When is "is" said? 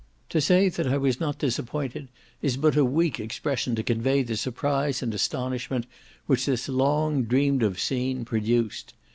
2.41-2.57